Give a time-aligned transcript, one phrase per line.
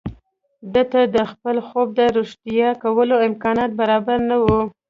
[0.73, 4.61] ده ته د خپل خوب د رښتيا کولو امکانات برابر نه وو.